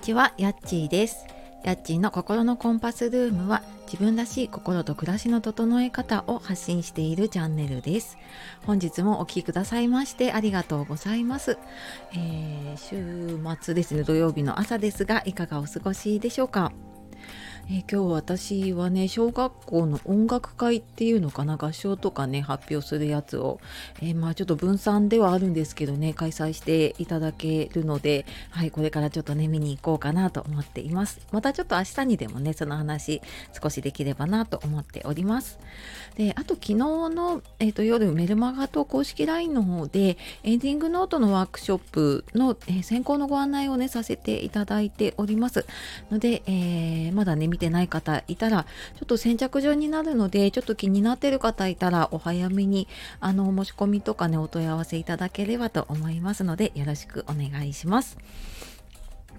[0.00, 1.26] ちは、やっちーです。
[1.62, 8.16] やっちーの心のコンパスルームは自分らしい心と暮らしの整え方を発信しているチャンネルです。
[8.64, 11.58] 本日もお聴きくださいましてありがとうございます。
[12.14, 16.72] えー週末ですね、土曜日の朝ですが、いかがお過ごしでしょうか？
[17.72, 23.60] え今日私はね小学校の音楽会っていうのかな合唱とかね発表するやつを、
[24.02, 31.20] えーまあちょっと分散ではあるんですけどね開催していただけるのではいこれからちょっとね見に行こうかなと思っています。
[31.30, 33.22] またちょっと明日にでもねその話
[33.62, 35.60] 少しできればなと思っております。
[36.16, 45.66] であと昨日の、えーと夜メルマガと公式 LINE の方でエンディングノートのワークショップの、えー先行のご案内をねさせていただいております。
[46.10, 48.64] ので、えーまだね見てない方いたら
[48.98, 52.88] ちょっと先着順になるのでちょっと気になってる方いたらお早めに
[53.20, 58.18] あの申し込みとかねお問い合わせいただければと思いますのでよろしくお願いします。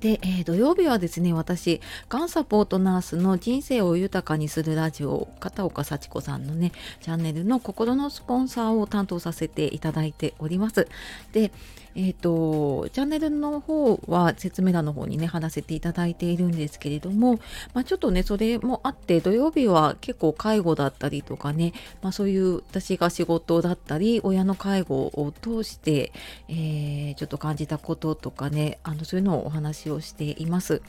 [0.00, 10.88] で、えー土曜日はですね私がんサポートナースの人生を豊かにするラジオ片岡幸子さんのねチャンネルの心のスポンサーを担当させていただいております。
[11.32, 11.50] で
[11.94, 17.40] えっ、とチャンネルの方は説明欄の方にね貼らせていただいているんですけれども、
[17.74, 26.12] まあ、ちょっとねそれもあって土曜日は結構介護だったりとかね、まあ、そういう私が仕事だったり親の介護を通して、
[26.48, 30.82] えーちょっと感じたこととかねあのそういうのをお話しをしています。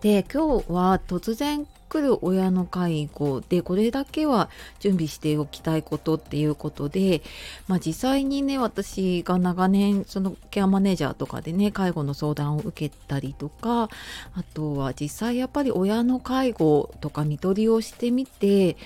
[0.00, 7.22] で今日は突然来る親の介護でこれだけは準備しておきたいことっていうことで、
[7.68, 13.88] まあ、実際にね私が長年そのケアマネージャーとかでね介護の相談を受けたりとか
[14.34, 18.76] あとは実際やっぱり親の介護とか看取りをしてみて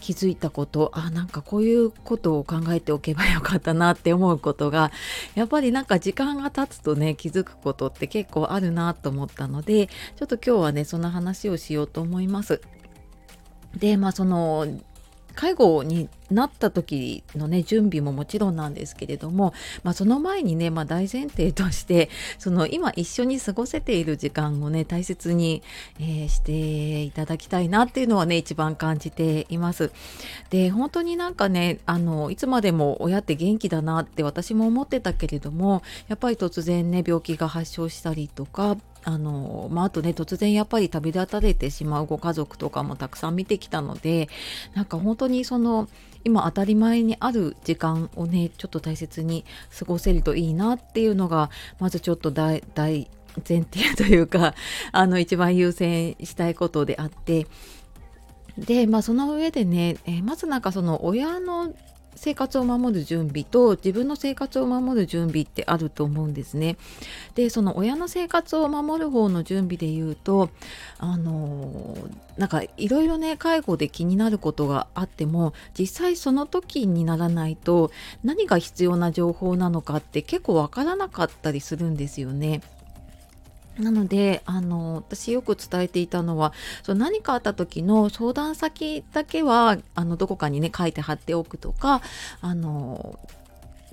[0.00, 4.92] 気づいたことあなんかこういうことを考えておけばよかったなって思うことが
[5.34, 12.60] やっぱりなんか時間が経つとね気づくことって結構あるなと思ったのでちょっと今日はねその話をしようと思います。
[13.76, 14.66] でまあその
[15.34, 19.52] 介護になった時のね準備ももちろんなんですけれども、
[19.82, 22.08] まあ、その前にね、まあ、大前提として
[22.38, 25.62] その今一緒に過ごせている時間をね大切に、
[26.00, 29.92] えーしていただきたいなっていうのはね一番感じています。
[30.50, 44.30] で本当になんかねあのいつまでも親って元気だなって私も思ってたけれどもやっぱり突然ね病気が発症したりとかあのまあ、あとね突然やっぱり旅立たれてしまうご家族とかもたくさん見てきたので
[44.74, 45.88] なんか本当にその
[46.24, 49.44] 今当たり前にある時間をねちょっと大切に
[49.78, 53.10] 過ごせるといいなっていうのがまずちょっと大大
[53.46, 54.54] 前提というか
[54.92, 57.46] あの一番優先したいことであって。
[58.56, 61.74] でまあその上でね、えーまずなんかその親の
[62.16, 66.76] 生活を守る準備と自分の生活を守る準備ってあると思うんですね。
[67.34, 70.50] でその親の生活を守る方の準備で言うと
[70.98, 71.96] あの
[72.36, 77.90] なんかいろいろね介護で気になることがあっても実際その時にならないと
[78.22, 82.62] 何が必要な情報なのかって結構わからなかったりするんですよね。
[83.78, 86.52] なのであの私よく伝えていたのは
[86.82, 92.00] そう何かあった時の相談先だけはあのどこかにね書いて貼っておくとか
[92.40, 93.18] あの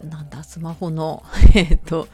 [0.03, 1.24] なんだスマホの
[1.56, 2.08] えっと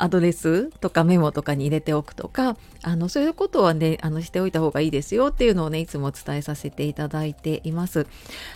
[0.00, 8.00] アドレスとかメモとかに入れておくとかあのそういうことはねあのしておいた方がいいですよっていうのをねいつも伝えさせていただいています。
[8.00, 8.06] っ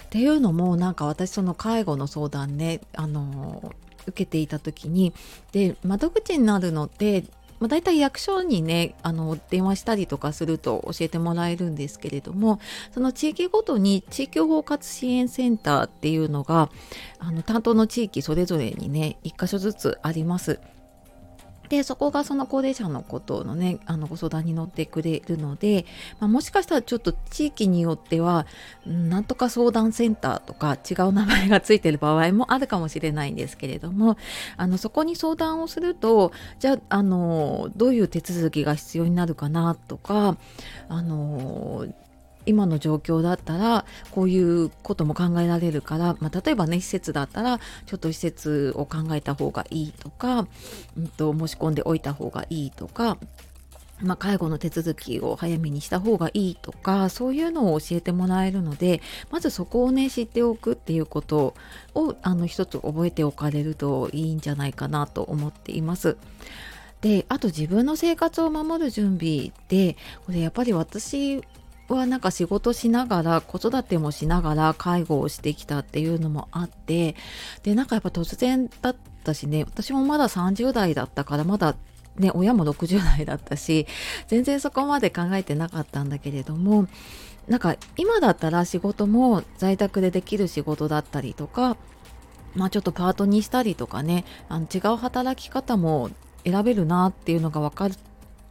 [0.08, 3.74] ていうのもなんか私その介護の相談ねあの
[4.06, 5.12] 受けていた時に
[5.52, 7.24] で窓口になるのって
[7.60, 12.60] まあ、大体役所にねあの電話したりとかすると教えてもらえるんですけれども
[12.92, 16.70] その地域ごとに地域包括支援センターっていうのが
[17.18, 20.60] あの担当の地域それぞれにね1箇所ずつあります。
[21.74, 25.86] でそこがその高齢者のことのねあのご相談に乗ってくれるので、
[26.20, 28.46] まあ、もしかしたらちょっと地域によっては
[28.86, 34.16] なんとか相談センターとか違う名前がついてる場合もあるかもしれないんですけれども
[34.56, 40.36] あのそこに相談をするとじゃああのどういう手続きが必要になるかなとか
[40.88, 41.86] あの
[42.46, 50.46] 今の状況だったらこういうことも考えられるから、まあ、例えばね施設だったらちょっと施設を考えた方がいいとか、
[50.96, 53.18] うん、と申し込んでおいた方がいいとか
[54.02, 59.00] まあ、介護の手続きを早めにした方がいいとかそういうのを教えてもらえるので
[59.30, 61.54] まずそこをね知っておくっていうこと
[61.94, 66.16] をあの一つ覚えておかれるといいんじゃないかなと思っています。
[67.00, 71.42] であと自分の生活を守る準備でこれやっぱり私
[71.88, 77.16] はなんか仕事しながら子育てもしながら介護をしてきたっていうのもあって
[77.62, 81.76] でなんかやっぱ突然だったしね私もまだ30代だったからまだ
[82.16, 83.88] ね、親も60代だったし
[84.28, 86.86] 全然そこまで考えてなかったんだけれども
[87.48, 91.76] なんか今だったら仕事も在宅でできる仕事だったりとか
[92.54, 96.10] まあちょっとパートにしたりとかねあの違う働き方も
[96.44, 97.96] 選べるなっていうのが分かって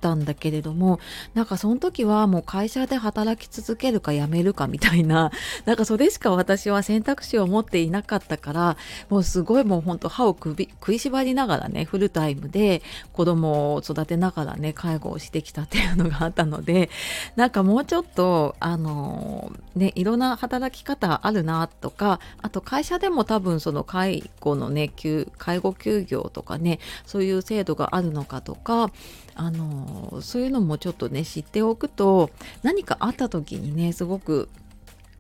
[0.04, 1.00] たんだけれども
[1.34, 5.32] なんかその時はもう会社で働き続けるか辞めるかみたいな
[5.64, 8.78] なんかそれしか私は選択肢を持っていなかったから
[9.10, 12.82] もうすごいもうほんと歯を食いしばりながらねフルタイムで
[13.14, 16.90] 子供を育てながらね介護をしてきたっていうのがあったので
[17.38, 24.92] なんかもうちょっとあのねいろんな働き方あるなとかあと会社でも多分その介護のね
[25.38, 28.92] 介護休業とかねそういう制度があるのかとか
[29.36, 32.30] あのそういうのもちょっとね知っておくと
[32.62, 34.50] 何かあった時にねすごく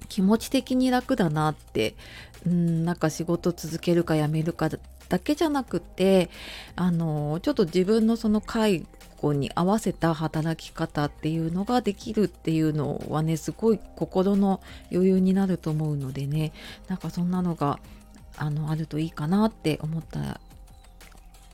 [0.09, 1.95] 気持ち的に楽だなって
[2.45, 4.69] うんなんか仕事続けるかやめるか
[5.09, 6.29] だけじゃなくて
[6.75, 8.85] あのちょっと自分のその介
[9.21, 14.61] 護に合わせた働き方っていうのができるっていうのはねすごい心の
[14.91, 16.51] 余裕になると思うのでね
[16.87, 17.79] なんかそんなのが
[18.37, 20.41] あのあるといいかなって思った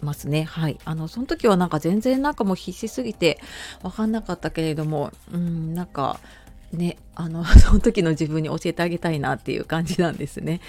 [0.01, 0.43] ますね。
[0.43, 0.77] はい。
[0.85, 3.39] あの、その時はなんか全然なんかもう必死すぎて
[3.81, 6.19] 分かんなかったけれども、うん、なんか
[6.73, 10.61] ね、あの、 その時の自分に教えてあげたいなっていう感じなんですね。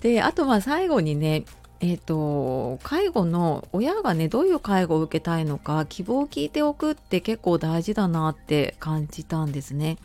[0.00, 1.44] で、あとまあ最後にね、
[1.80, 9.98] えーと、介護の親がねどういう介護を受けたいのか希望を聞いておくって結構大事だなって感じたんですね。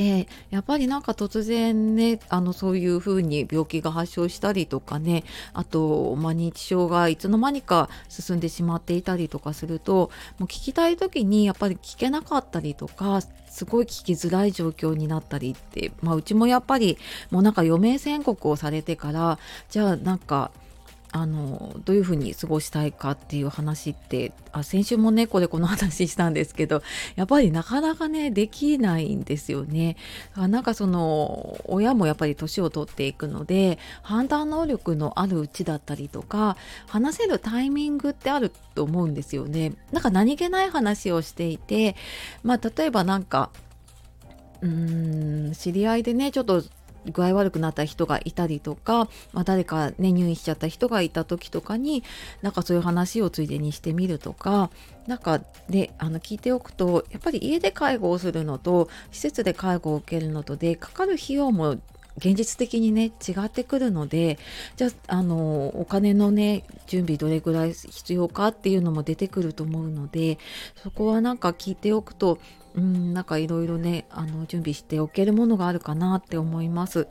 [0.00, 13.20] でやっぱりなんか突然ねあのそういうふうに病気が発症したりとかねあと、まあ、認知症がいつの間にか進んでしまっていたりとかするともう聞きたい時にやっぱり聞けなかったりとか
[13.50, 16.96] すごい聞きづらい状況になったりって、まあ、うちもやっぱり
[17.30, 19.38] もうなんか余命宣告をされてから
[19.68, 20.50] じゃあなんか
[21.12, 26.82] あのどういうふうに過ごしたいかっていう話ってあ先週もねこれこの話したんですけど
[27.16, 29.96] やっぱりなかなかねできないんですよね。
[30.36, 39.72] なんかその親もやっぱり年を取っていくので判断能力のあるうちだったりとか話せるタイミングってあると思うんですよね。
[39.92, 41.96] なんか何気ない話をしていて
[42.42, 43.50] まあ例えばなんか
[44.62, 46.62] うーん知り合いでねちょっと
[47.06, 52.02] 具合悪くなった人がいたりとか、まあ、誰かね入院しちゃった人がいた時とかに
[52.42, 54.70] なんかそういう話をついでにしてみるとか
[55.06, 61.78] なんかであの聞いておくとやっぱり家で介護をするのと施設で介護を受けるのとでかかる費用も
[62.16, 64.38] 現実的にね違ってくるので
[64.76, 70.38] じゃああのお金のね準備どれぐらい必要かっていうのも出てくると思うので
[70.82, 72.38] そこはなんか聞いておくと
[72.74, 77.08] うんなんかいろいろねあの準備しておけるものがあるかなって思います。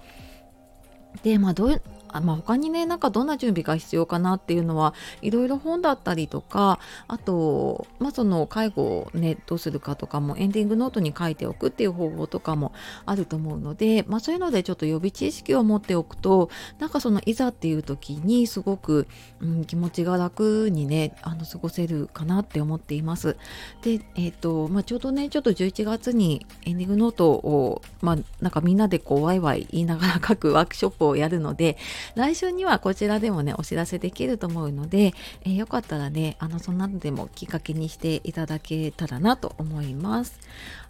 [1.24, 12.74] でまあどうあまあ、他にねなんかどんな準備が必要かなっていうのはいろいろ本だったりとかあと、まあ、その介護をねどうするかとかもエンディングノートに書いておくっていう方法とかも
[13.06, 19.08] あると思うので、まあ、そういうのでちょっと予備知識を持っておくとなんかそのいざっていう時にすごく、
[19.42, 23.38] うん、気持ちが楽にねあの過ごせるかなって思っています。
[23.82, 31.78] で、えーとまあ、ちょうどねちょっと11月にエンディングノートを、まあ、なんかみんなでこうワイワイ言いながら書くワークショップをやるので
[32.16, 40.40] 来週にはこちらでもねお知らせできると思うので、えー、よかったらねあのそんなのでもきっかけにしていただけたらなと思います。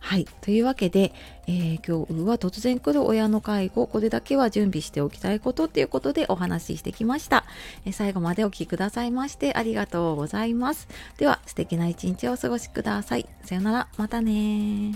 [0.01, 0.25] はい。
[0.41, 1.13] というわけで、
[1.47, 7.45] えー、今日は突然来る親の介護これだけは準備しておきたいことっていうことでお話ししてきました、
[7.85, 10.87] えー、最後までお聴きくださいましてありがとうございます。
[11.17, 13.27] では素敵な一日をお過ごしください。
[13.43, 13.87] さよなら。
[13.97, 14.93] またね